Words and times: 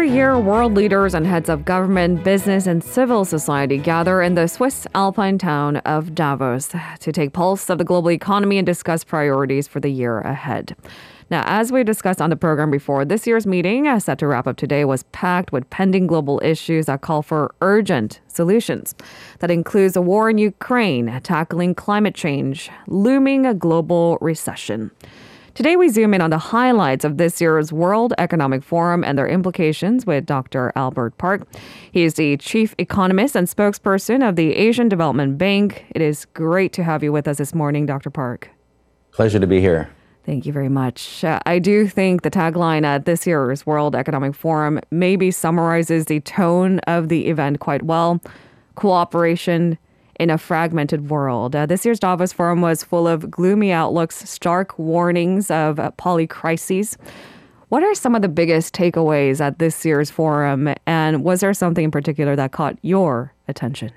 Every 0.00 0.16
year, 0.16 0.38
world 0.38 0.72
leaders 0.72 1.12
and 1.12 1.26
heads 1.26 1.50
of 1.50 1.66
government, 1.66 2.24
business, 2.24 2.66
and 2.66 2.82
civil 2.82 3.26
society 3.26 3.76
gather 3.76 4.22
in 4.22 4.34
the 4.34 4.48
Swiss 4.48 4.86
alpine 4.94 5.36
town 5.36 5.76
of 5.84 6.14
Davos 6.14 6.70
to 7.00 7.12
take 7.12 7.34
pulse 7.34 7.68
of 7.68 7.76
the 7.76 7.84
global 7.84 8.10
economy 8.10 8.56
and 8.56 8.64
discuss 8.64 9.04
priorities 9.04 9.68
for 9.68 9.78
the 9.78 9.90
year 9.90 10.20
ahead. 10.20 10.74
Now, 11.30 11.42
as 11.44 11.70
we 11.70 11.84
discussed 11.84 12.22
on 12.22 12.30
the 12.30 12.36
program 12.36 12.70
before, 12.70 13.04
this 13.04 13.26
year's 13.26 13.46
meeting, 13.46 13.86
uh, 13.86 13.98
set 13.98 14.18
to 14.20 14.26
wrap 14.26 14.46
up 14.46 14.56
today, 14.56 14.86
was 14.86 15.02
packed 15.12 15.52
with 15.52 15.68
pending 15.68 16.06
global 16.06 16.40
issues 16.42 16.86
that 16.86 17.02
call 17.02 17.20
for 17.20 17.54
urgent 17.60 18.20
solutions. 18.26 18.94
That 19.40 19.50
includes 19.50 19.96
a 19.96 20.00
war 20.00 20.30
in 20.30 20.38
Ukraine, 20.38 21.20
tackling 21.22 21.74
climate 21.74 22.14
change, 22.14 22.70
looming 22.86 23.44
a 23.44 23.52
global 23.52 24.16
recession. 24.22 24.92
Today, 25.54 25.74
we 25.74 25.88
zoom 25.88 26.14
in 26.14 26.20
on 26.20 26.30
the 26.30 26.38
highlights 26.38 27.04
of 27.04 27.16
this 27.16 27.40
year's 27.40 27.72
World 27.72 28.14
Economic 28.18 28.62
Forum 28.62 29.02
and 29.02 29.18
their 29.18 29.26
implications 29.26 30.06
with 30.06 30.24
Dr. 30.24 30.72
Albert 30.76 31.18
Park. 31.18 31.42
He 31.90 32.04
is 32.04 32.14
the 32.14 32.36
chief 32.36 32.74
economist 32.78 33.34
and 33.34 33.48
spokesperson 33.48 34.26
of 34.26 34.36
the 34.36 34.54
Asian 34.54 34.88
Development 34.88 35.36
Bank. 35.36 35.84
It 35.90 36.02
is 36.02 36.24
great 36.34 36.72
to 36.74 36.84
have 36.84 37.02
you 37.02 37.10
with 37.10 37.26
us 37.26 37.38
this 37.38 37.52
morning, 37.52 37.84
Dr. 37.84 38.10
Park. 38.10 38.48
Pleasure 39.10 39.40
to 39.40 39.46
be 39.46 39.60
here. 39.60 39.90
Thank 40.24 40.46
you 40.46 40.52
very 40.52 40.68
much. 40.68 41.24
Uh, 41.24 41.40
I 41.46 41.58
do 41.58 41.88
think 41.88 42.22
the 42.22 42.30
tagline 42.30 42.84
at 42.84 43.04
this 43.04 43.26
year's 43.26 43.66
World 43.66 43.96
Economic 43.96 44.36
Forum 44.36 44.78
maybe 44.92 45.32
summarizes 45.32 46.04
the 46.04 46.20
tone 46.20 46.78
of 46.80 47.08
the 47.08 47.26
event 47.26 47.58
quite 47.58 47.82
well 47.82 48.20
cooperation 48.76 49.78
in 50.20 50.28
a 50.28 50.36
fragmented 50.36 51.08
world. 51.08 51.56
Uh, 51.56 51.64
this 51.64 51.86
year's 51.86 51.98
Davos 51.98 52.30
Forum 52.30 52.60
was 52.60 52.84
full 52.84 53.08
of 53.08 53.30
gloomy 53.30 53.72
outlooks, 53.72 54.16
stark 54.28 54.78
warnings 54.78 55.50
of 55.50 55.80
uh, 55.80 55.90
polycrises. 55.92 56.98
What 57.70 57.82
are 57.82 57.94
some 57.94 58.14
of 58.14 58.20
the 58.20 58.28
biggest 58.28 58.74
takeaways 58.74 59.40
at 59.40 59.58
this 59.58 59.82
year's 59.82 60.10
forum, 60.10 60.74
and 60.86 61.24
was 61.24 61.40
there 61.40 61.54
something 61.54 61.84
in 61.84 61.90
particular 61.90 62.36
that 62.36 62.52
caught 62.52 62.76
your 62.82 63.32
attention? 63.48 63.92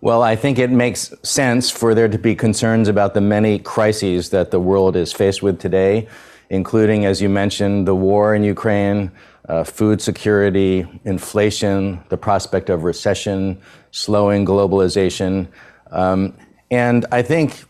Well, 0.00 0.22
I 0.22 0.36
think 0.36 0.60
it 0.60 0.70
makes 0.70 1.12
sense 1.24 1.70
for 1.70 1.92
there 1.92 2.08
to 2.08 2.18
be 2.18 2.36
concerns 2.36 2.86
about 2.86 3.14
the 3.14 3.20
many 3.20 3.58
crises 3.58 4.30
that 4.30 4.52
the 4.52 4.60
world 4.60 4.94
is 4.94 5.12
faced 5.12 5.42
with 5.42 5.58
today, 5.58 6.06
including, 6.50 7.04
as 7.04 7.20
you 7.20 7.28
mentioned, 7.28 7.88
the 7.88 7.96
war 7.96 8.32
in 8.32 8.44
Ukraine, 8.44 9.10
uh, 9.48 9.64
food 9.64 10.00
security, 10.00 10.86
inflation, 11.04 12.00
the 12.10 12.16
prospect 12.16 12.70
of 12.70 12.84
recession, 12.84 13.60
slowing 13.90 14.44
globalization. 14.44 15.48
Um, 15.90 16.34
and 16.70 17.06
I 17.12 17.22
think 17.22 17.64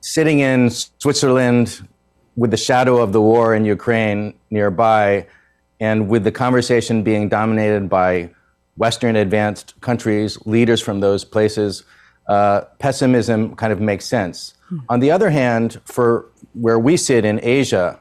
sitting 0.00 0.40
in 0.40 0.70
Switzerland 0.70 1.86
with 2.36 2.50
the 2.50 2.56
shadow 2.56 2.98
of 2.98 3.12
the 3.12 3.20
war 3.20 3.54
in 3.54 3.64
Ukraine 3.64 4.34
nearby, 4.50 5.26
and 5.80 6.08
with 6.08 6.24
the 6.24 6.32
conversation 6.32 7.02
being 7.02 7.28
dominated 7.28 7.88
by 7.88 8.30
Western 8.76 9.16
advanced 9.16 9.74
countries, 9.80 10.38
leaders 10.46 10.80
from 10.80 11.00
those 11.00 11.24
places, 11.24 11.84
uh, 12.28 12.62
pessimism 12.78 13.54
kind 13.56 13.72
of 13.72 13.80
makes 13.80 14.04
sense. 14.04 14.54
Hmm. 14.68 14.78
On 14.88 15.00
the 15.00 15.10
other 15.10 15.30
hand, 15.30 15.80
for 15.84 16.26
where 16.54 16.78
we 16.78 16.96
sit 16.96 17.24
in 17.24 17.40
Asia, 17.42 18.00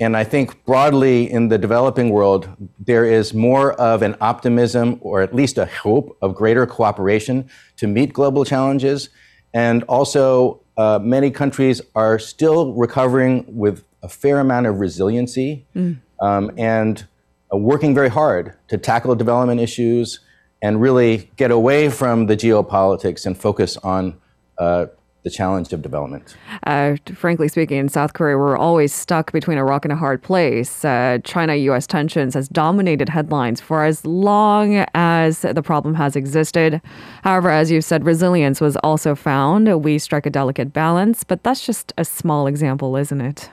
and 0.00 0.16
I 0.16 0.24
think 0.24 0.64
broadly 0.64 1.30
in 1.30 1.48
the 1.48 1.58
developing 1.58 2.08
world, 2.08 2.48
there 2.78 3.04
is 3.04 3.34
more 3.34 3.74
of 3.74 4.00
an 4.00 4.16
optimism 4.22 4.98
or 5.02 5.20
at 5.20 5.34
least 5.34 5.58
a 5.58 5.66
hope 5.66 6.16
of 6.22 6.34
greater 6.34 6.66
cooperation 6.66 7.50
to 7.76 7.86
meet 7.86 8.14
global 8.14 8.46
challenges. 8.46 9.10
And 9.52 9.82
also, 9.84 10.62
uh, 10.78 10.98
many 11.02 11.30
countries 11.30 11.82
are 11.94 12.18
still 12.18 12.72
recovering 12.72 13.44
with 13.46 13.84
a 14.02 14.08
fair 14.08 14.40
amount 14.40 14.66
of 14.66 14.80
resiliency 14.80 15.66
mm. 15.76 16.00
um, 16.22 16.50
and 16.56 17.06
uh, 17.52 17.58
working 17.58 17.94
very 17.94 18.08
hard 18.08 18.54
to 18.68 18.78
tackle 18.78 19.14
development 19.14 19.60
issues 19.60 20.20
and 20.62 20.80
really 20.80 21.30
get 21.36 21.50
away 21.50 21.90
from 21.90 22.24
the 22.26 22.36
geopolitics 22.36 23.26
and 23.26 23.36
focus 23.36 23.76
on 23.78 24.18
uh, 24.58 24.86
the 25.22 25.30
challenge 25.30 25.72
of 25.72 25.82
development? 25.82 26.36
Uh, 26.66 26.96
frankly 27.14 27.48
speaking, 27.48 27.78
in 27.78 27.88
South 27.88 28.12
Korea, 28.12 28.38
we're 28.38 28.56
always 28.56 28.94
stuck 28.94 29.32
between 29.32 29.58
a 29.58 29.64
rock 29.64 29.84
and 29.84 29.92
a 29.92 29.96
hard 29.96 30.22
place. 30.22 30.84
Uh, 30.84 31.18
China 31.24 31.54
US 31.54 31.86
tensions 31.86 32.34
has 32.34 32.48
dominated 32.48 33.08
headlines 33.08 33.60
for 33.60 33.84
as 33.84 34.06
long 34.06 34.86
as 34.94 35.40
the 35.40 35.62
problem 35.62 35.94
has 35.94 36.16
existed. 36.16 36.80
However, 37.22 37.50
as 37.50 37.70
you 37.70 37.80
said, 37.80 38.04
resilience 38.04 38.60
was 38.60 38.76
also 38.76 39.14
found. 39.14 39.82
We 39.84 39.98
strike 39.98 40.26
a 40.26 40.30
delicate 40.30 40.72
balance, 40.72 41.24
but 41.24 41.44
that's 41.44 41.64
just 41.64 41.92
a 41.98 42.04
small 42.04 42.46
example, 42.46 42.96
isn't 42.96 43.20
it? 43.20 43.50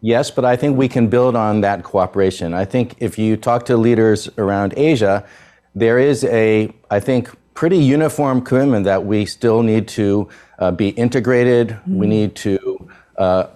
Yes, 0.00 0.30
but 0.30 0.44
I 0.44 0.56
think 0.56 0.76
we 0.76 0.88
can 0.88 1.08
build 1.08 1.34
on 1.34 1.60
that 1.62 1.82
cooperation. 1.82 2.54
I 2.54 2.64
think 2.64 2.94
if 2.98 3.18
you 3.18 3.36
talk 3.36 3.64
to 3.66 3.76
leaders 3.76 4.30
around 4.38 4.72
Asia, 4.76 5.26
there 5.74 5.98
is 5.98 6.24
a, 6.24 6.72
I 6.90 7.00
think, 7.00 7.30
pretty 7.54 7.78
uniform 7.78 8.40
commitment 8.40 8.84
that 8.84 9.04
we 9.04 9.26
still 9.26 9.64
need 9.64 9.88
to 9.88 10.28
uh, 10.58 10.70
be 10.70 10.90
integrated. 10.90 11.68
Mm-hmm. 11.68 11.96
We 11.96 12.06
need 12.06 12.34
to 12.36 12.90
uh, 13.16 13.46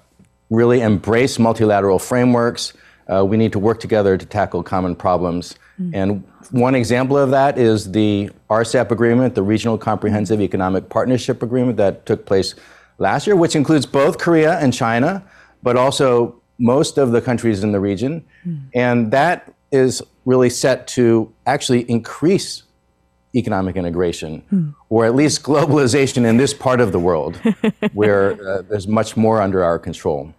really 0.50 0.80
embrace 0.80 1.38
multilateral 1.38 1.98
frameworks. 1.98 2.72
Uh, 3.12 3.24
we 3.24 3.36
need 3.36 3.52
to 3.52 3.58
work 3.58 3.80
together 3.80 4.16
to 4.16 4.26
tackle 4.26 4.62
common 4.62 4.94
problems. 4.94 5.56
Mm-hmm. 5.80 5.94
And 5.94 6.24
one 6.50 6.74
example 6.74 7.16
of 7.16 7.30
that 7.30 7.58
is 7.58 7.92
the 7.92 8.30
RCEP 8.50 8.90
agreement, 8.90 9.34
the 9.34 9.42
Regional 9.42 9.78
Comprehensive 9.78 10.40
Economic 10.40 10.88
Partnership 10.88 11.42
Agreement 11.42 11.76
that 11.78 12.06
took 12.06 12.26
place 12.26 12.54
last 12.98 13.26
year, 13.26 13.36
which 13.36 13.56
includes 13.56 13.86
both 13.86 14.18
Korea 14.18 14.58
and 14.58 14.72
China, 14.72 15.24
but 15.62 15.76
also 15.76 16.40
most 16.58 16.98
of 16.98 17.12
the 17.12 17.20
countries 17.20 17.64
in 17.64 17.72
the 17.72 17.80
region. 17.80 18.24
Mm-hmm. 18.46 18.66
And 18.74 19.10
that 19.12 19.52
is 19.72 20.02
really 20.24 20.50
set 20.50 20.86
to 20.86 21.32
actually 21.46 21.90
increase 21.90 22.62
economic 23.34 23.76
integration, 23.76 24.40
hmm. 24.50 24.70
or 24.88 25.04
at 25.04 25.14
least 25.14 25.42
globalization 25.42 26.26
in 26.26 26.36
this 26.36 26.52
part 26.52 26.80
of 26.80 26.92
the 26.92 26.98
world, 26.98 27.36
where 27.92 28.32
uh, 28.46 28.62
there's 28.62 28.86
much 28.86 29.16
more 29.16 29.40
under 29.40 29.64
our 29.64 29.78
control. 29.78 30.34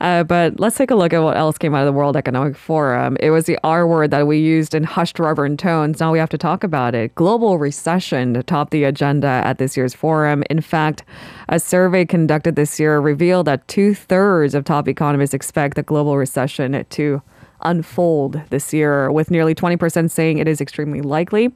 Uh, 0.00 0.22
but 0.22 0.60
let's 0.60 0.76
take 0.76 0.90
a 0.90 0.94
look 0.94 1.12
at 1.12 1.22
what 1.22 1.36
else 1.36 1.58
came 1.58 1.74
out 1.74 1.80
of 1.80 1.86
the 1.86 1.92
World 1.92 2.16
Economic 2.16 2.56
Forum. 2.56 3.16
It 3.20 3.30
was 3.30 3.46
the 3.46 3.58
R 3.64 3.86
word 3.86 4.10
that 4.10 4.26
we 4.26 4.38
used 4.38 4.74
in 4.74 4.84
hushed 4.84 5.18
reverent 5.18 5.58
tones. 5.58 6.00
Now 6.00 6.12
we 6.12 6.18
have 6.18 6.28
to 6.30 6.38
talk 6.38 6.62
about 6.62 6.94
it. 6.94 7.14
Global 7.14 7.58
recession 7.58 8.42
topped 8.46 8.70
the 8.70 8.84
agenda 8.84 9.26
at 9.26 9.58
this 9.58 9.76
year's 9.76 9.94
forum. 9.94 10.44
In 10.50 10.60
fact, 10.60 11.04
a 11.48 11.58
survey 11.58 12.04
conducted 12.04 12.54
this 12.54 12.78
year 12.78 13.00
revealed 13.00 13.46
that 13.46 13.66
two 13.68 13.94
thirds 13.94 14.54
of 14.54 14.64
top 14.64 14.88
economists 14.88 15.34
expect 15.34 15.74
the 15.74 15.82
global 15.82 16.16
recession 16.16 16.84
to 16.90 17.22
unfold 17.62 18.40
this 18.50 18.72
year, 18.72 19.10
with 19.10 19.30
nearly 19.30 19.54
20% 19.54 20.10
saying 20.10 20.38
it 20.38 20.46
is 20.46 20.60
extremely 20.60 21.00
likely. 21.00 21.52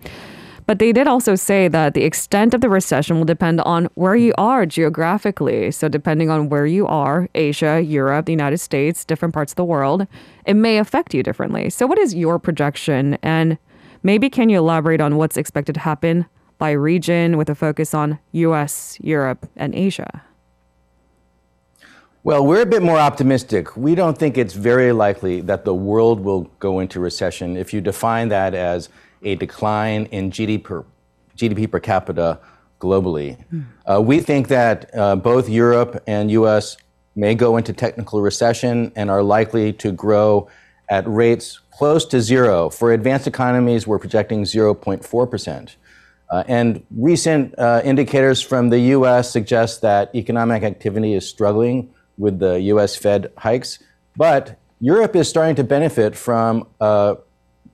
But 0.67 0.79
they 0.79 0.93
did 0.93 1.09
also 1.09 1.35
say 1.35 1.69
that 1.69 1.95
the 1.95 2.05
extent 2.05 2.55
of 2.55 2.61
the 2.61 2.69
recession 2.69 3.19
will 3.19 3.25
depend 3.25 3.61
on 3.63 3.89
where 3.95 4.15
you 4.15 4.33
are 4.39 4.65
geographically. 4.65 5.71
So, 5.73 5.89
depending 5.89 6.31
on 6.31 6.49
where 6.49 6.67
you 6.67 6.87
are, 6.87 7.29
Asia, 7.35 7.81
Europe, 7.81 8.27
the 8.27 8.33
United 8.33 8.59
States, 8.59 9.05
different 9.05 9.35
parts 9.35 9.53
of 9.53 9.57
the 9.57 9.65
world, 9.65 10.07
it 10.47 10.55
may 10.55 10.79
affect 10.79 11.15
you 11.15 11.23
differently. 11.23 11.69
So, 11.71 11.87
what 11.87 11.99
is 11.99 12.15
your 12.15 12.39
projection? 12.39 13.19
And 13.23 13.59
maybe 14.03 14.31
can 14.31 14.49
you 14.49 14.59
elaborate 14.59 15.01
on 15.01 15.17
what's 15.17 15.37
expected 15.37 15.75
to 15.75 15.81
happen 15.81 16.27
by 16.59 16.71
region 16.71 17.37
with 17.37 17.51
a 17.51 17.57
focus 17.57 17.93
on 17.93 18.21
US, 18.31 18.97
Europe, 19.01 19.49
and 19.57 19.75
Asia? 19.75 20.23
Well, 22.25 22.47
we're 22.47 22.63
a 22.63 22.67
bit 22.67 22.85
more 22.85 22.99
optimistic. 22.99 23.77
We 23.77 23.97
don't 23.97 24.17
think 24.17 24.39
it's 24.39 24.55
very 24.55 24.93
likely 24.93 25.41
that 25.41 25.65
the 25.65 25.75
world 25.75 26.21
will 26.21 26.43
go 26.61 26.79
into 26.79 27.01
recession 27.01 27.57
if 27.57 27.75
you 27.75 27.81
define 27.81 28.29
that 28.29 28.55
as 28.55 28.89
a 29.23 29.35
decline 29.37 30.07
in 30.07 30.31
GDP 30.31 30.63
per, 30.63 30.85
GDP 31.37 31.71
per 31.71 31.81
capita 31.81 32.39
globally. 32.81 33.37
Mm. 33.53 33.65
Uh, 33.87 34.01
we 34.01 34.21
think 34.21 34.49
that 34.49 34.91
uh, 34.95 35.17
both 35.17 35.49
Europe 35.49 36.03
and 36.07 36.31
US 36.31 36.77
may 37.15 37.35
go 37.35 37.57
into 37.57 37.73
technical 37.73 38.21
recession 38.21 38.93
and 38.97 39.11
are 39.11 39.23
likely 39.23 39.73
to 39.75 39.93
grow 39.93 40.49
at 40.89 41.07
rates 41.07 41.61
close 41.73 42.05
to 42.07 42.21
zero. 42.21 42.69
For 42.69 42.93
advanced 42.93 43.27
economies, 43.27 43.87
we're 43.87 43.99
projecting 43.99 44.45
0.4%. 44.45 45.77
Uh, 46.31 46.45
and 46.49 46.85
recent 46.97 47.55
uh, 47.59 47.83
indicators 47.85 48.41
from 48.41 48.71
the 48.71 48.81
US 48.97 49.31
suggest 49.31 49.83
that 49.83 50.15
economic 50.15 50.63
activity 50.63 51.15
is 51.15 51.29
struggling 51.29 51.91
with 52.19 52.39
the 52.39 52.61
US 52.73 52.97
Fed 52.97 53.31
hikes. 53.37 53.79
But 54.17 54.59
Europe 54.81 55.15
is 55.15 55.29
starting 55.29 55.55
to 55.57 55.65
benefit 55.65 56.17
from 56.17 56.67
uh, 56.81 57.15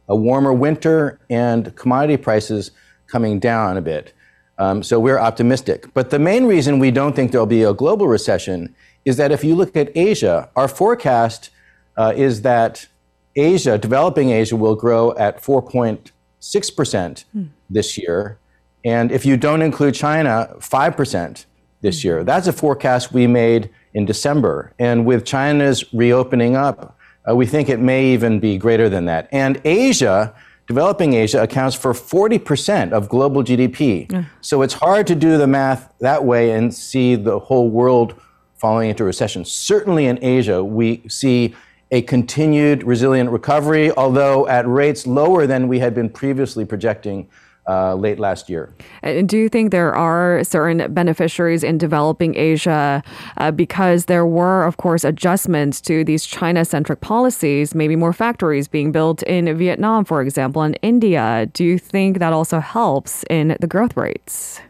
a 0.09 0.17
warmer 0.17 0.53
winter 0.53 1.21
and 1.29 1.75
commodity 1.77 2.17
prices 2.17 2.71
coming 3.07 3.39
down 3.39 3.77
a 3.77 3.83
bit. 3.83 4.13
Um, 4.59 4.83
so 4.83 4.99
we're 4.99 5.19
optimistic. 5.19 5.87
But 5.95 6.11
the 6.11 6.19
main 6.19 6.47
reason 6.47 6.79
we 6.79 6.91
don't 6.91 7.15
think 7.15 7.31
there'll 7.31 7.47
be 7.47 7.63
a 7.63 7.75
global 7.75 8.09
recession 8.09 8.75
is 9.05 9.17
that 9.17 9.31
if 9.31 9.45
you 9.45 9.55
look 9.55 9.77
at 9.77 9.97
Asia, 9.97 10.51
our 10.57 10.69
forecast 10.69 11.51
uh, 11.97 12.13
is 12.17 12.43
that 12.43 12.89
Asia, 13.37 13.79
developing 13.79 14.31
Asia, 14.31 14.57
will 14.57 14.75
grow 14.75 15.15
at 15.17 15.43
4.6% 15.43 17.25
hmm. 17.33 17.45
this 17.71 17.97
year. 17.97 18.39
And 18.85 19.13
if 19.13 19.25
you 19.25 19.37
don't 19.37 19.63
include 19.63 19.95
China, 19.95 20.55
5% 20.59 21.45
this 21.81 22.03
hmm. 22.03 22.07
year. 22.07 22.25
That's 22.25 22.49
a 22.49 22.53
forecast 22.53 23.13
we 23.13 23.27
made 23.27 23.71
in 23.95 24.05
December. 24.05 24.73
And 24.79 25.07
with 25.07 25.25
China's 25.25 25.93
reopening 25.95 26.57
up, 26.57 26.98
Uh, 27.29 27.35
we 27.35 27.47
think 27.47 27.69
it 27.69 27.81
may 27.81 28.13
even 28.13 28.41
be 28.41 28.57
greater 28.57 28.89
than 28.89 29.05
that. 29.07 29.29
And 29.33 29.61
Asia, 29.65 30.35
developing 30.67 31.15
Asia, 31.15 31.43
accounts 31.43 31.77
for 31.77 31.93
40% 31.93 32.93
of 32.93 33.09
global 33.09 33.43
GDP. 33.43 34.11
Yeah. 34.11 34.25
So 34.41 34.63
it's 34.63 34.75
hard 34.75 35.07
to 35.09 35.15
do 35.15 35.37
the 35.37 35.47
math 35.47 35.93
that 36.01 36.25
way 36.25 36.53
and 36.53 36.73
see 36.73 37.17
the 37.17 37.39
whole 37.39 37.69
world 37.71 38.15
falling 38.57 38.91
into 38.91 39.05
recession. 39.05 39.45
Certainly 39.45 40.07
in 40.07 40.23
Asia, 40.23 40.65
we 40.65 41.03
see 41.09 41.55
a 41.91 42.03
continued 42.03 42.83
resilient 42.83 43.31
recovery, 43.31 43.91
although 43.93 44.47
at 44.49 44.67
rates 44.67 45.07
lower 45.07 45.47
than 45.47 45.69
we 45.69 45.79
had 45.79 45.95
been 45.95 46.11
previously 46.11 46.65
projecting 46.65 47.29
uh, 47.69 47.95
late 47.95 48.19
last 48.19 48.49
year. 48.49 48.73
And 49.03 49.29
do 49.29 49.37
you 49.37 49.49
think 49.49 49.71
there 49.71 49.95
are 49.95 50.43
certain 50.45 50.93
beneficiaries 50.93 51.63
in 51.63 51.79
developing 51.79 52.37
Asia 52.37 53.03
uh, 53.37 53.51
because 53.51 54.07
there 54.07 54.27
were, 54.27 54.65
of 54.65 54.79
course, 54.79 55.05
adjustments 55.05 55.81
to 55.83 56.05
these 56.05 56.25
China 56.25 56.65
centric 56.65 57.01
policies, 57.01 57.75
maybe 57.75 57.97
more 57.97 58.13
factories 58.13 58.69
being 58.69 58.93
built 58.93 59.23
in 59.25 59.57
Vietnam, 59.57 60.05
for 60.05 60.23
example, 60.23 60.63
and 60.63 60.79
India? 60.83 61.49
Do 61.53 61.65
you 61.65 61.79
think 61.79 62.19
that 62.19 62.33
also 62.33 62.61
helps 62.61 63.25
in 63.29 63.57
the 63.61 63.67
growth 63.67 63.97
rates? 63.97 64.61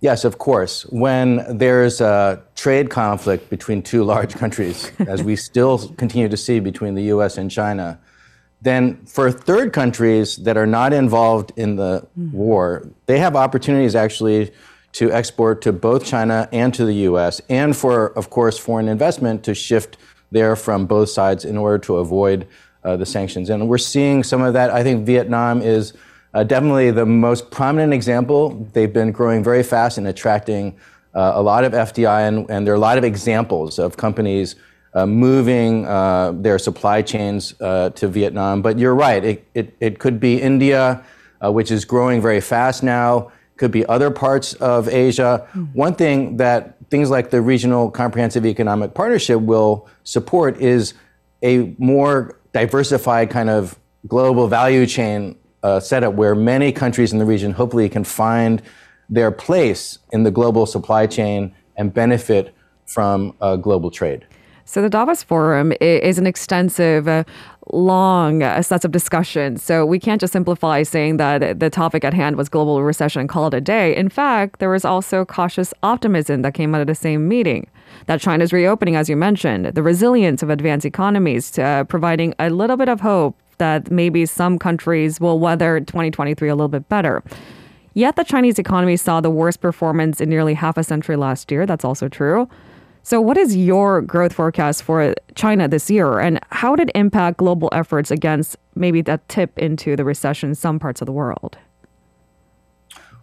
Yes, 0.00 0.24
of 0.24 0.38
course. 0.38 0.86
When 0.86 1.44
there's 1.58 2.00
a 2.00 2.42
trade 2.54 2.88
conflict 2.88 3.50
between 3.50 3.82
two 3.82 4.02
large 4.12 4.34
countries, 4.34 4.90
as 5.06 5.22
we 5.22 5.36
still 5.36 5.88
continue 5.96 6.28
to 6.28 6.36
see 6.36 6.60
between 6.60 6.94
the 6.94 7.02
US 7.14 7.36
and 7.36 7.50
China, 7.50 7.98
then 8.62 9.04
for 9.06 9.30
third 9.30 9.72
countries 9.72 10.36
that 10.36 10.56
are 10.56 10.66
not 10.66 10.92
involved 10.92 11.52
in 11.56 11.76
the 11.76 12.06
mm. 12.18 12.32
war, 12.32 12.88
they 13.06 13.18
have 13.18 13.34
opportunities 13.36 13.94
actually 13.94 14.52
to 14.92 15.10
export 15.12 15.62
to 15.62 15.72
both 15.72 16.04
China 16.04 16.48
and 16.52 16.74
to 16.74 16.84
the 16.84 16.94
US, 17.08 17.40
and 17.48 17.76
for, 17.76 18.08
of 18.18 18.30
course, 18.30 18.58
foreign 18.58 18.88
investment 18.88 19.44
to 19.44 19.54
shift 19.54 19.96
there 20.30 20.56
from 20.56 20.86
both 20.86 21.08
sides 21.08 21.44
in 21.44 21.56
order 21.56 21.78
to 21.78 21.96
avoid 21.96 22.46
uh, 22.84 22.96
the 22.96 23.06
sanctions. 23.06 23.50
And 23.50 23.68
we're 23.68 23.78
seeing 23.78 24.22
some 24.22 24.42
of 24.42 24.52
that. 24.54 24.70
I 24.70 24.82
think 24.82 25.06
Vietnam 25.06 25.62
is 25.62 25.92
uh, 26.34 26.44
definitely 26.44 26.90
the 26.90 27.06
most 27.06 27.50
prominent 27.50 27.92
example. 27.92 28.68
They've 28.72 28.92
been 28.92 29.12
growing 29.12 29.42
very 29.42 29.62
fast 29.62 29.98
and 29.98 30.06
attracting 30.06 30.76
uh, 31.14 31.32
a 31.34 31.42
lot 31.42 31.64
of 31.64 31.72
FDI, 31.72 32.28
and, 32.28 32.48
and, 32.50 32.66
there 32.66 32.72
are 32.72 32.76
a 32.76 32.80
lot 32.80 32.96
of 32.96 33.02
examples 33.02 33.80
of 33.80 33.96
companies 33.96 34.54
uh, 34.94 35.06
moving 35.06 35.86
uh, 35.86 36.32
their 36.32 36.58
supply 36.58 37.02
chains 37.02 37.54
uh, 37.60 37.90
to 37.90 38.08
Vietnam. 38.08 38.62
But 38.62 38.78
you're 38.78 38.94
right, 38.94 39.24
it, 39.24 39.46
it, 39.54 39.76
it 39.80 39.98
could 39.98 40.18
be 40.20 40.40
India, 40.40 41.04
uh, 41.44 41.52
which 41.52 41.70
is 41.70 41.84
growing 41.84 42.20
very 42.20 42.40
fast 42.40 42.82
now, 42.82 43.30
could 43.56 43.70
be 43.70 43.86
other 43.86 44.10
parts 44.10 44.54
of 44.54 44.88
Asia. 44.88 45.46
Mm-hmm. 45.48 45.64
One 45.78 45.94
thing 45.94 46.36
that 46.38 46.76
things 46.90 47.10
like 47.10 47.30
the 47.30 47.40
Regional 47.40 47.90
Comprehensive 47.90 48.44
Economic 48.46 48.94
Partnership 48.94 49.40
will 49.40 49.88
support 50.02 50.60
is 50.60 50.94
a 51.42 51.74
more 51.78 52.38
diversified 52.52 53.30
kind 53.30 53.48
of 53.48 53.78
global 54.08 54.48
value 54.48 54.86
chain 54.86 55.36
uh, 55.62 55.78
setup 55.78 56.14
where 56.14 56.34
many 56.34 56.72
countries 56.72 57.12
in 57.12 57.18
the 57.18 57.24
region 57.24 57.52
hopefully 57.52 57.88
can 57.88 58.02
find 58.02 58.62
their 59.08 59.30
place 59.30 59.98
in 60.12 60.22
the 60.22 60.30
global 60.30 60.66
supply 60.66 61.06
chain 61.06 61.54
and 61.76 61.92
benefit 61.92 62.54
from 62.86 63.34
uh, 63.40 63.56
global 63.56 63.90
trade. 63.90 64.26
So 64.70 64.80
the 64.80 64.88
Davos 64.88 65.24
Forum 65.24 65.72
is 65.80 66.16
an 66.16 66.28
extensive, 66.28 67.08
uh, 67.08 67.24
long 67.72 68.44
uh, 68.44 68.62
sets 68.62 68.84
of 68.84 68.92
discussions. 68.92 69.64
So 69.64 69.84
we 69.84 69.98
can't 69.98 70.20
just 70.20 70.32
simplify 70.32 70.84
saying 70.84 71.16
that 71.16 71.58
the 71.58 71.70
topic 71.70 72.04
at 72.04 72.14
hand 72.14 72.36
was 72.36 72.48
global 72.48 72.80
recession 72.84 73.18
and 73.18 73.28
call 73.28 73.48
it 73.48 73.54
a 73.54 73.60
day. 73.60 73.96
In 73.96 74.08
fact, 74.08 74.60
there 74.60 74.70
was 74.70 74.84
also 74.84 75.24
cautious 75.24 75.74
optimism 75.82 76.42
that 76.42 76.54
came 76.54 76.72
out 76.72 76.80
of 76.80 76.86
the 76.86 76.94
same 76.94 77.26
meeting. 77.26 77.68
That 78.06 78.20
China's 78.20 78.52
reopening, 78.52 78.94
as 78.94 79.08
you 79.08 79.16
mentioned, 79.16 79.66
the 79.66 79.82
resilience 79.82 80.40
of 80.40 80.50
advanced 80.50 80.86
economies, 80.86 81.58
uh, 81.58 81.82
providing 81.82 82.32
a 82.38 82.48
little 82.48 82.76
bit 82.76 82.88
of 82.88 83.00
hope 83.00 83.36
that 83.58 83.90
maybe 83.90 84.24
some 84.24 84.56
countries 84.56 85.18
will 85.18 85.40
weather 85.40 85.80
2023 85.80 86.48
a 86.48 86.54
little 86.54 86.68
bit 86.68 86.88
better. 86.88 87.24
Yet 87.94 88.14
the 88.14 88.22
Chinese 88.22 88.60
economy 88.60 88.96
saw 88.96 89.20
the 89.20 89.30
worst 89.30 89.60
performance 89.60 90.20
in 90.20 90.28
nearly 90.28 90.54
half 90.54 90.76
a 90.76 90.84
century 90.84 91.16
last 91.16 91.50
year. 91.50 91.66
That's 91.66 91.84
also 91.84 92.08
true. 92.08 92.48
So, 93.02 93.20
what 93.20 93.38
is 93.38 93.56
your 93.56 94.02
growth 94.02 94.34
forecast 94.34 94.82
for 94.82 95.14
China 95.34 95.68
this 95.68 95.90
year, 95.90 96.18
and 96.18 96.38
how 96.50 96.76
did 96.76 96.90
it 96.90 96.96
impact 96.96 97.38
global 97.38 97.68
efforts 97.72 98.10
against 98.10 98.56
maybe 98.74 99.00
that 99.02 99.26
tip 99.28 99.58
into 99.58 99.96
the 99.96 100.04
recession 100.04 100.50
in 100.50 100.54
some 100.54 100.78
parts 100.78 101.00
of 101.00 101.06
the 101.06 101.12
world? 101.12 101.56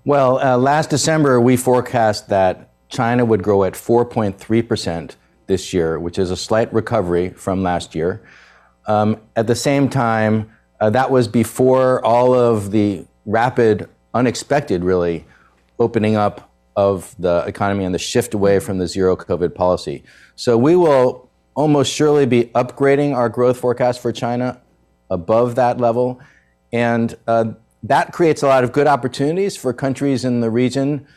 Well, 0.03 0.39
uh, 0.39 0.57
last 0.57 0.89
December, 0.89 1.39
we 1.39 1.57
forecast 1.57 2.29
that 2.29 2.69
China 2.89 3.25
would 3.25 3.43
grow 3.43 3.65
at 3.65 3.73
4.3% 3.73 5.15
this 5.47 5.73
year, 5.73 5.99
which 5.99 6.17
is 6.17 6.31
a 6.31 6.37
slight 6.37 6.73
recovery 6.73 7.29
from 7.29 7.61
last 7.61 7.93
year. 7.93 8.21
Um, 8.85 9.17
at 9.35 9.47
the 9.47 9.55
same 9.55 9.89
time, 9.89 10.49
uh, 10.79 10.89
that 10.91 11.11
was 11.11 11.27
before 11.27 12.03
all 12.05 12.33
of 12.33 12.71
the 12.71 13.05
rapid, 13.25 13.89
unexpected, 14.13 14.83
really, 14.83 15.25
opening 15.79 16.15
up 16.15 16.46
of 16.77 17.15
the 17.17 17.43
economy 17.47 17.83
and 17.83 17.93
the 17.93 17.99
shift 17.99 18.35
away 18.35 18.59
from 18.59 18.77
the 18.77 18.87
zero 18.87 19.17
COVID 19.17 19.55
policy. 19.55 20.03
So 20.35 20.57
we 20.57 20.75
will 20.75 21.27
almost 21.55 21.91
surely 21.91 22.27
be 22.27 22.45
upgrading 22.53 23.15
our 23.15 23.29
growth 23.29 23.59
forecast 23.59 23.99
for 23.99 24.11
China 24.11 24.61
above 25.09 25.55
that 25.55 25.79
level. 25.79 26.21
And 26.71 27.17
uh, 27.27 27.53
that 27.81 28.13
creates 28.13 28.43
a 28.43 28.47
lot 28.47 28.63
of 28.63 28.71
good 28.71 28.85
opportunities 28.85 29.57
for 29.57 29.73
countries 29.73 30.23
in 30.23 30.39
the 30.39 30.51
region 30.51 31.07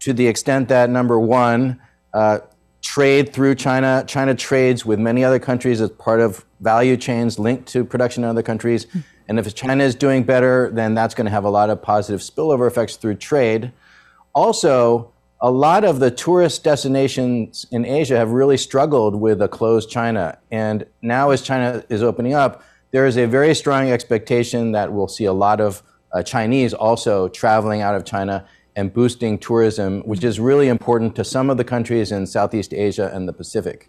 to 0.00 0.12
the 0.12 0.26
extent 0.26 0.68
that, 0.68 0.90
number 0.90 1.18
one, 1.18 1.80
uh, 2.12 2.40
trade 2.82 3.32
through 3.32 3.54
China. 3.54 4.04
China 4.06 4.34
trades 4.34 4.84
with 4.84 4.98
many 4.98 5.24
other 5.24 5.38
countries 5.38 5.80
as 5.80 5.90
part 5.90 6.20
of 6.20 6.44
value 6.60 6.96
chains 6.96 7.38
linked 7.38 7.66
to 7.68 7.84
production 7.84 8.22
in 8.22 8.28
other 8.28 8.42
countries. 8.42 8.86
And 9.28 9.38
if 9.38 9.54
China 9.54 9.82
is 9.82 9.94
doing 9.94 10.24
better, 10.24 10.70
then 10.72 10.94
that's 10.94 11.14
going 11.14 11.24
to 11.24 11.30
have 11.30 11.44
a 11.44 11.50
lot 11.50 11.70
of 11.70 11.80
positive 11.80 12.20
spillover 12.20 12.66
effects 12.66 12.96
through 12.96 13.14
trade. 13.14 13.72
Also, 14.36 15.10
a 15.40 15.50
lot 15.50 15.82
of 15.82 15.98
the 15.98 16.10
tourist 16.10 16.62
destinations 16.62 17.64
in 17.70 17.86
Asia 17.86 18.18
have 18.18 18.32
really 18.32 18.58
struggled 18.58 19.14
with 19.14 19.40
a 19.40 19.48
closed 19.48 19.88
China. 19.88 20.38
And 20.50 20.84
now, 21.00 21.30
as 21.30 21.40
China 21.40 21.82
is 21.88 22.02
opening 22.02 22.34
up, 22.34 22.62
there 22.90 23.06
is 23.06 23.16
a 23.16 23.26
very 23.26 23.54
strong 23.54 23.90
expectation 23.90 24.72
that 24.72 24.92
we'll 24.92 25.08
see 25.08 25.24
a 25.24 25.32
lot 25.32 25.58
of 25.62 25.82
uh, 26.12 26.22
Chinese 26.22 26.74
also 26.74 27.28
traveling 27.28 27.80
out 27.80 27.94
of 27.94 28.04
China 28.04 28.46
and 28.76 28.92
boosting 28.92 29.38
tourism, 29.38 30.02
which 30.02 30.22
is 30.22 30.38
really 30.38 30.68
important 30.68 31.16
to 31.16 31.24
some 31.24 31.48
of 31.48 31.56
the 31.56 31.64
countries 31.64 32.12
in 32.12 32.26
Southeast 32.26 32.74
Asia 32.74 33.10
and 33.14 33.26
the 33.26 33.32
Pacific. 33.32 33.88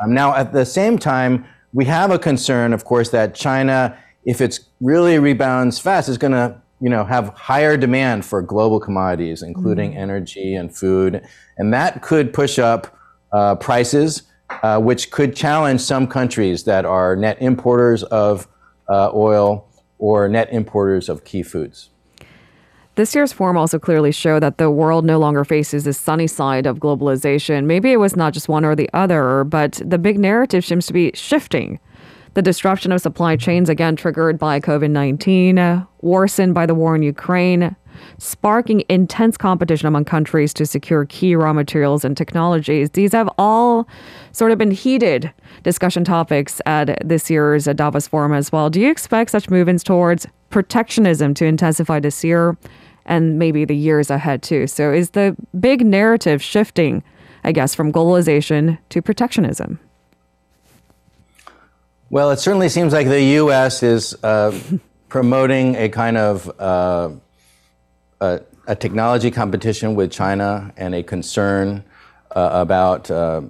Um, 0.00 0.14
now, 0.14 0.32
at 0.36 0.52
the 0.52 0.64
same 0.64 0.96
time, 0.96 1.44
we 1.72 1.86
have 1.86 2.12
a 2.12 2.20
concern, 2.20 2.72
of 2.72 2.84
course, 2.84 3.10
that 3.10 3.34
China, 3.34 3.98
if 4.24 4.40
it 4.40 4.60
really 4.80 5.18
rebounds 5.18 5.80
fast, 5.80 6.08
is 6.08 6.18
going 6.18 6.34
to 6.34 6.61
you 6.82 6.90
know, 6.90 7.04
have 7.04 7.28
higher 7.28 7.76
demand 7.76 8.24
for 8.24 8.42
global 8.42 8.80
commodities, 8.80 9.42
including 9.42 9.92
mm. 9.92 9.98
energy 9.98 10.54
and 10.54 10.76
food, 10.76 11.24
and 11.56 11.72
that 11.72 12.02
could 12.02 12.32
push 12.32 12.58
up 12.58 12.98
uh, 13.32 13.54
prices, 13.54 14.24
uh, 14.64 14.80
which 14.80 15.12
could 15.12 15.36
challenge 15.36 15.80
some 15.80 16.08
countries 16.08 16.64
that 16.64 16.84
are 16.84 17.14
net 17.14 17.40
importers 17.40 18.02
of 18.04 18.48
uh, 18.88 19.10
oil 19.14 19.68
or 19.98 20.28
net 20.28 20.52
importers 20.52 21.08
of 21.08 21.24
key 21.24 21.44
foods. 21.44 21.90
This 22.96 23.14
year's 23.14 23.32
forum 23.32 23.56
also 23.56 23.78
clearly 23.78 24.10
showed 24.10 24.42
that 24.42 24.58
the 24.58 24.68
world 24.68 25.04
no 25.04 25.18
longer 25.18 25.44
faces 25.44 25.84
the 25.84 25.94
sunny 25.94 26.26
side 26.26 26.66
of 26.66 26.78
globalization. 26.80 27.64
Maybe 27.64 27.92
it 27.92 27.96
was 27.96 28.16
not 28.16 28.34
just 28.34 28.48
one 28.48 28.64
or 28.64 28.74
the 28.74 28.90
other, 28.92 29.44
but 29.44 29.80
the 29.82 29.98
big 29.98 30.18
narrative 30.18 30.64
seems 30.64 30.86
to 30.86 30.92
be 30.92 31.12
shifting. 31.14 31.78
The 32.34 32.42
disruption 32.42 32.92
of 32.92 33.00
supply 33.00 33.36
chains, 33.36 33.68
again 33.68 33.94
triggered 33.94 34.38
by 34.38 34.58
COVID 34.58 34.90
19, 34.90 35.86
worsened 36.00 36.54
by 36.54 36.64
the 36.64 36.74
war 36.74 36.96
in 36.96 37.02
Ukraine, 37.02 37.76
sparking 38.18 38.84
intense 38.88 39.36
competition 39.36 39.86
among 39.86 40.06
countries 40.06 40.54
to 40.54 40.64
secure 40.64 41.04
key 41.04 41.34
raw 41.34 41.52
materials 41.52 42.06
and 42.06 42.16
technologies. 42.16 42.90
These 42.90 43.12
have 43.12 43.28
all 43.36 43.86
sort 44.32 44.50
of 44.50 44.56
been 44.56 44.70
heated 44.70 45.30
discussion 45.62 46.04
topics 46.04 46.62
at 46.64 47.06
this 47.06 47.28
year's 47.28 47.66
Davos 47.66 48.08
Forum 48.08 48.32
as 48.32 48.50
well. 48.50 48.70
Do 48.70 48.80
you 48.80 48.90
expect 48.90 49.30
such 49.30 49.50
movements 49.50 49.84
towards 49.84 50.26
protectionism 50.48 51.34
to 51.34 51.44
intensify 51.44 52.00
this 52.00 52.24
year? 52.24 52.56
and 53.04 53.38
maybe 53.38 53.64
the 53.64 53.76
years 53.76 54.10
ahead 54.10 54.42
too. 54.42 54.66
So 54.68 54.92
is 54.92 55.10
the 55.10 55.36
big 55.58 55.84
narrative 55.84 56.42
shifting, 56.42 57.02
I 57.42 57.50
guess, 57.50 57.74
from 57.74 57.92
globalization 57.92 58.78
to 58.90 59.02
protectionism? 59.02 59.80
Well, 62.12 62.30
it 62.30 62.40
certainly 62.40 62.68
seems 62.68 62.92
like 62.92 63.08
the 63.08 63.22
U.S. 63.40 63.82
is 63.82 64.14
uh, 64.22 64.52
promoting 65.08 65.76
a 65.76 65.88
kind 65.88 66.18
of 66.18 66.60
uh, 66.60 67.08
a, 68.20 68.40
a, 68.66 68.76
technology 68.76 69.30
competition 69.30 69.94
with 69.94 70.12
China 70.12 70.74
and 70.76 70.94
a 70.94 71.02
concern 71.02 71.82
uh, 72.36 72.50
about 72.52 73.10
uh, 73.10 73.40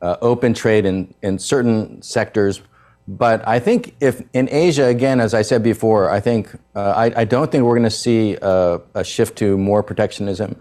uh, 0.00 0.16
open 0.22 0.54
trade 0.54 0.86
in, 0.86 1.12
in 1.20 1.38
certain 1.38 2.00
sectors 2.00 2.62
but 3.06 3.46
I 3.48 3.58
think 3.58 3.94
if 4.00 4.22
in 4.34 4.50
Asia, 4.50 4.84
again, 4.84 5.18
as 5.18 5.32
I 5.32 5.40
said 5.40 5.62
before, 5.62 6.10
I 6.10 6.20
think 6.20 6.54
uh, 6.74 6.92
I, 6.94 7.22
I, 7.22 7.24
don't 7.24 7.50
think 7.50 7.64
we're 7.64 7.78
going 7.78 7.84
to 7.84 7.90
see 7.90 8.36
a, 8.42 8.82
a, 8.94 9.02
shift 9.02 9.38
to 9.38 9.56
more 9.56 9.82
protectionism. 9.82 10.60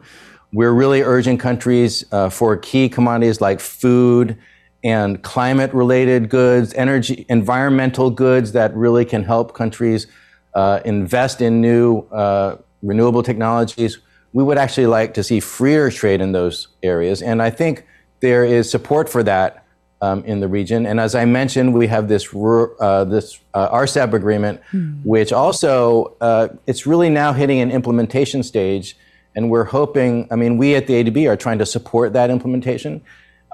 We're 0.53 0.71
really 0.71 1.01
urging 1.01 1.37
countries 1.37 2.05
uh, 2.13 2.29
for 2.29 2.55
key 2.55 2.87
commodities 2.87 3.41
like 3.41 3.59
food 3.59 4.37
and 4.83 5.21
climate 5.23 5.73
related 5.73 6.29
goods, 6.29 6.73
energy, 6.73 7.25
environmental 7.29 8.09
goods 8.09 8.51
that 8.51 8.75
really 8.75 9.05
can 9.05 9.23
help 9.23 9.53
countries 9.53 10.07
uh, 10.53 10.79
invest 10.85 11.41
in 11.41 11.61
new 11.61 11.99
uh, 12.11 12.57
renewable 12.81 13.23
technologies. 13.23 13.99
We 14.33 14.43
would 14.43 14.57
actually 14.57 14.87
like 14.87 15.13
to 15.15 15.23
see 15.23 15.39
freer 15.39 15.89
trade 15.89 16.21
in 16.21 16.31
those 16.31 16.67
areas. 16.83 17.21
And 17.21 17.41
I 17.41 17.49
think 17.49 17.85
there 18.19 18.43
is 18.45 18.69
support 18.69 19.09
for 19.09 19.23
that 19.23 19.65
um, 20.01 20.23
in 20.25 20.39
the 20.39 20.47
region. 20.47 20.85
And 20.85 20.99
as 20.99 21.15
I 21.15 21.25
mentioned, 21.25 21.73
we 21.73 21.87
have 21.87 22.07
this 22.07 22.33
uh, 22.33 23.03
this 23.05 23.39
uh, 23.53 23.69
RCEP 23.69 24.13
agreement, 24.13 24.61
mm. 24.71 25.03
which 25.03 25.33
also 25.33 26.15
uh, 26.21 26.49
it's 26.67 26.85
really 26.85 27.09
now 27.09 27.33
hitting 27.33 27.59
an 27.59 27.71
implementation 27.71 28.43
stage, 28.43 28.97
and 29.35 29.49
we're 29.49 29.63
hoping. 29.63 30.27
I 30.29 30.35
mean, 30.35 30.57
we 30.57 30.75
at 30.75 30.87
the 30.87 31.03
ADB 31.03 31.29
are 31.29 31.35
trying 31.35 31.59
to 31.59 31.65
support 31.65 32.13
that 32.13 32.29
implementation, 32.29 33.01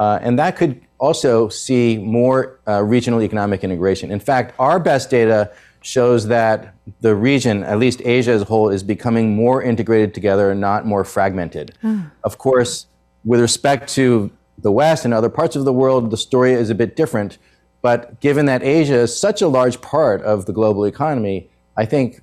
uh, 0.03 0.19
and 0.21 0.37
that 0.37 0.57
could 0.57 0.81
also 0.97 1.47
see 1.47 1.97
more 1.97 2.59
uh, 2.67 2.83
regional 2.83 3.21
economic 3.21 3.63
integration. 3.63 4.11
In 4.11 4.19
fact, 4.19 4.53
our 4.59 4.77
best 4.77 5.09
data 5.09 5.39
shows 5.81 6.27
that 6.27 6.75
the 6.99 7.15
region, 7.15 7.63
at 7.63 7.79
least 7.79 8.01
Asia 8.03 8.31
as 8.31 8.41
a 8.41 8.45
whole, 8.45 8.67
is 8.69 8.83
becoming 8.83 9.33
more 9.33 9.63
integrated 9.63 10.13
together, 10.13 10.53
not 10.53 10.85
more 10.85 11.05
fragmented. 11.05 11.73
Mm. 11.81 12.11
Of 12.25 12.37
course, 12.37 12.87
with 13.23 13.39
respect 13.39 13.87
to 13.93 14.29
the 14.57 14.73
West 14.73 15.05
and 15.05 15.13
other 15.13 15.29
parts 15.29 15.55
of 15.55 15.63
the 15.63 15.73
world, 15.81 16.11
the 16.11 16.17
story 16.17 16.51
is 16.51 16.69
a 16.69 16.75
bit 16.75 16.97
different. 16.97 17.37
But 17.81 18.19
given 18.19 18.45
that 18.47 18.61
Asia 18.61 18.99
is 19.05 19.17
such 19.17 19.41
a 19.41 19.47
large 19.47 19.79
part 19.79 20.21
of 20.23 20.45
the 20.47 20.53
global 20.53 20.83
economy, 20.83 21.49
I 21.77 21.85
think 21.85 22.21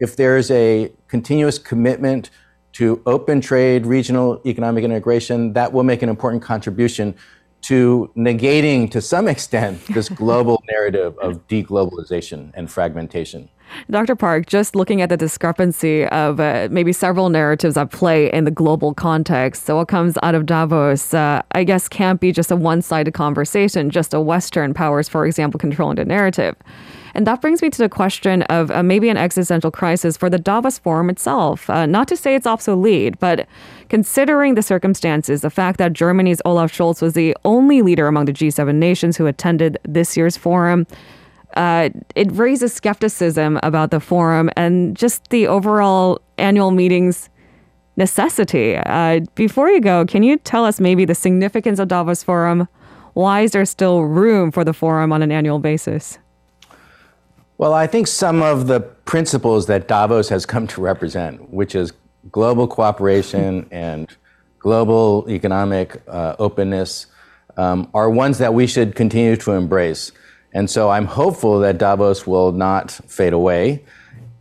if 0.00 0.16
there's 0.16 0.50
a 0.50 0.92
continuous 1.08 1.58
commitment 1.58 2.28
to 2.72 3.02
open 3.06 3.40
trade, 3.40 3.86
regional 3.86 4.40
economic 4.46 4.84
integration, 4.84 5.52
that 5.52 5.72
will 5.72 5.84
make 5.84 6.02
an 6.02 6.08
important 6.08 6.42
contribution 6.42 7.14
to 7.62 8.10
negating, 8.16 8.90
to 8.90 9.00
some 9.00 9.28
extent, 9.34 9.84
this 9.88 10.08
global 10.08 10.62
narrative 10.70 11.16
of 11.18 11.46
deglobalization 11.48 12.50
and 12.54 12.70
fragmentation. 12.70 13.48
Dr. 13.90 14.16
Park, 14.16 14.46
just 14.46 14.74
looking 14.74 15.02
at 15.02 15.08
the 15.08 15.16
discrepancy 15.16 16.06
of 16.06 16.40
uh, 16.40 16.68
maybe 16.70 16.92
several 16.92 17.28
narratives 17.28 17.76
at 17.76 17.90
play 17.90 18.32
in 18.32 18.44
the 18.44 18.50
global 18.50 18.94
context. 18.94 19.64
So, 19.66 19.76
what 19.76 19.88
comes 19.88 20.16
out 20.22 20.34
of 20.34 20.46
Davos, 20.46 21.14
uh, 21.14 21.42
I 21.52 21.64
guess, 21.64 21.88
can't 21.88 22.20
be 22.20 22.32
just 22.32 22.50
a 22.50 22.56
one 22.56 22.82
sided 22.82 23.14
conversation, 23.14 23.90
just 23.90 24.14
a 24.14 24.20
Western 24.20 24.74
powers, 24.74 25.08
for 25.08 25.26
example, 25.26 25.58
controlling 25.58 25.96
the 25.96 26.04
narrative. 26.04 26.56
And 27.14 27.26
that 27.26 27.40
brings 27.40 27.60
me 27.60 27.70
to 27.70 27.78
the 27.78 27.88
question 27.88 28.42
of 28.42 28.70
uh, 28.70 28.82
maybe 28.82 29.08
an 29.08 29.16
existential 29.16 29.70
crisis 29.70 30.16
for 30.16 30.30
the 30.30 30.38
Davos 30.38 30.78
Forum 30.78 31.10
itself. 31.10 31.68
Uh, 31.68 31.86
not 31.86 32.08
to 32.08 32.16
say 32.16 32.34
it's 32.34 32.46
obsolete, 32.46 33.18
but 33.18 33.46
considering 33.88 34.54
the 34.54 34.62
circumstances, 34.62 35.42
the 35.42 35.50
fact 35.50 35.78
that 35.78 35.92
Germany's 35.92 36.40
Olaf 36.44 36.72
Scholz 36.72 37.02
was 37.02 37.12
the 37.12 37.36
only 37.44 37.82
leader 37.82 38.06
among 38.06 38.24
the 38.24 38.32
G7 38.32 38.74
nations 38.76 39.16
who 39.16 39.26
attended 39.26 39.78
this 39.84 40.16
year's 40.16 40.36
forum, 40.36 40.86
uh, 41.56 41.90
it 42.14 42.30
raises 42.32 42.72
skepticism 42.72 43.58
about 43.62 43.90
the 43.90 44.00
forum 44.00 44.50
and 44.56 44.96
just 44.96 45.28
the 45.30 45.46
overall 45.46 46.20
annual 46.38 46.70
meetings 46.70 47.28
necessity. 47.96 48.76
Uh, 48.76 49.20
before 49.34 49.68
you 49.68 49.80
go, 49.80 50.04
can 50.06 50.22
you 50.22 50.38
tell 50.38 50.64
us 50.64 50.80
maybe 50.80 51.04
the 51.04 51.14
significance 51.14 51.78
of 51.78 51.88
Davos 51.88 52.22
Forum? 52.22 52.68
Why 53.14 53.42
is 53.42 53.52
there 53.52 53.64
still 53.64 54.02
room 54.02 54.50
for 54.50 54.64
the 54.64 54.72
forum 54.72 55.12
on 55.12 55.22
an 55.22 55.30
annual 55.30 55.58
basis? 55.58 56.18
Well, 57.58 57.74
I 57.74 57.86
think 57.86 58.06
some 58.06 58.42
of 58.42 58.66
the 58.66 58.80
principles 58.80 59.66
that 59.66 59.86
Davos 59.86 60.28
has 60.30 60.46
come 60.46 60.66
to 60.68 60.80
represent, 60.80 61.50
which 61.52 61.74
is 61.74 61.92
global 62.30 62.66
cooperation 62.66 63.68
and 63.70 64.08
global 64.58 65.26
economic 65.28 66.02
uh, 66.08 66.36
openness, 66.38 67.06
um, 67.56 67.90
are 67.92 68.08
ones 68.08 68.38
that 68.38 68.54
we 68.54 68.66
should 68.66 68.94
continue 68.94 69.36
to 69.36 69.52
embrace. 69.52 70.12
And 70.54 70.68
so 70.68 70.90
I'm 70.90 71.06
hopeful 71.06 71.60
that 71.60 71.78
Davos 71.78 72.26
will 72.26 72.52
not 72.52 72.90
fade 72.90 73.32
away. 73.32 73.84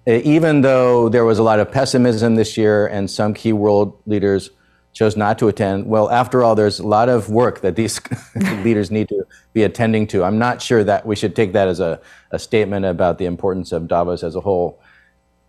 Even 0.08 0.62
though 0.62 1.10
there 1.10 1.25
was 1.25 1.39
a 1.39 1.44
lot 1.44 1.60
of 1.60 1.72
pessimism 1.72 2.36
this 2.36 2.58
year 2.58 2.88
and 2.88 3.10
some 3.10 3.34
key 3.34 3.53
world 3.53 3.98
leaders 4.06 4.50
chose 4.94 5.15
not 5.15 5.39
to 5.39 5.48
attend, 5.48 5.86
well, 5.86 6.10
after 6.10 6.44
all, 6.44 6.53
there's 6.53 6.80
a 6.80 6.88
lot 6.88 7.08
of 7.08 7.30
work 7.30 7.62
that 7.62 7.75
these 7.75 8.01
leaders 8.63 8.91
need 8.91 9.08
to 9.10 9.24
be 9.53 9.63
attending 9.63 10.08
to. 10.08 10.24
I'm 10.24 10.39
not 10.39 10.62
sure 10.62 10.84
that 10.84 11.06
we 11.06 11.15
should 11.15 11.36
take 11.36 11.53
that 11.53 11.68
as 11.68 11.80
a, 11.80 12.01
a 12.32 12.39
statement 12.39 12.86
about 12.86 13.18
the 13.18 13.25
importance 13.25 13.72
of 13.72 13.88
Davos 13.88 14.24
as 14.24 14.36
a 14.36 14.41
whole. 14.41 14.82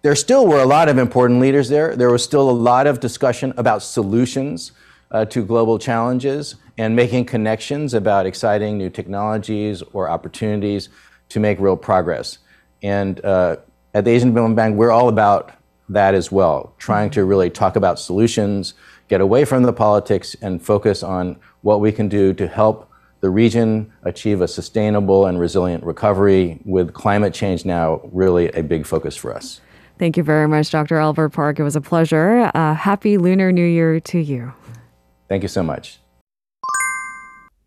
There 0.02 0.14
still 0.14 0.46
were 0.46 0.60
a 0.60 0.66
lot 0.66 0.88
of 0.88 0.98
important 0.98 1.40
leaders 1.40 1.68
there. 1.68 1.96
There 1.96 2.10
was 2.10 2.22
still 2.22 2.50
a 2.50 2.52
lot 2.52 2.86
of 2.86 3.00
discussion 3.00 3.52
about 3.56 3.82
solutions 3.82 4.72
uh, 5.10 5.24
to 5.26 5.44
global 5.44 5.78
challenges 5.78 6.56
and 6.78 6.96
making 6.96 7.24
connections 7.24 7.94
about 7.94 8.26
exciting 8.26 8.78
new 8.78 8.90
technologies 8.90 9.82
or 9.92 10.08
opportunities 10.08 10.88
to 11.28 11.40
make 11.40 11.58
real 11.60 11.76
progress. 11.76 12.38
And 12.82 13.24
uh, 13.24 13.56
at 13.94 14.04
the 14.04 14.10
Asian 14.10 14.28
Development 14.28 14.56
Bank, 14.56 14.76
we're 14.76 14.90
all 14.90 15.08
about 15.08 15.52
that 15.88 16.14
as 16.14 16.32
well, 16.32 16.74
trying 16.78 17.10
to 17.10 17.24
really 17.24 17.50
talk 17.50 17.76
about 17.76 17.98
solutions, 17.98 18.74
get 19.08 19.20
away 19.20 19.44
from 19.44 19.62
the 19.62 19.72
politics, 19.72 20.34
and 20.40 20.62
focus 20.62 21.02
on 21.02 21.36
what 21.62 21.80
we 21.80 21.92
can 21.92 22.08
do 22.08 22.32
to 22.34 22.46
help 22.48 22.88
the 23.20 23.30
region 23.30 23.92
achieve 24.02 24.40
a 24.40 24.48
sustainable 24.48 25.26
and 25.26 25.38
resilient 25.38 25.84
recovery, 25.84 26.60
with 26.64 26.92
climate 26.92 27.32
change 27.32 27.64
now 27.64 28.00
really 28.12 28.48
a 28.50 28.62
big 28.62 28.84
focus 28.84 29.16
for 29.16 29.34
us. 29.34 29.60
Thank 29.98 30.16
you 30.16 30.24
very 30.24 30.48
much, 30.48 30.70
Dr. 30.70 30.96
Albert 30.96 31.28
Park. 31.28 31.60
It 31.60 31.62
was 31.62 31.76
a 31.76 31.80
pleasure. 31.80 32.50
Uh, 32.54 32.74
happy 32.74 33.18
Lunar 33.18 33.52
New 33.52 33.64
Year 33.64 34.00
to 34.00 34.18
you. 34.18 34.52
Thank 35.28 35.42
you 35.42 35.48
so 35.48 35.62
much. 35.62 36.01